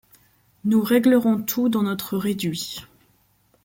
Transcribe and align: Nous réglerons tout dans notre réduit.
Nous 0.63 0.81
réglerons 0.81 1.43
tout 1.43 1.69
dans 1.69 1.83
notre 1.83 2.17
réduit. 2.17 2.83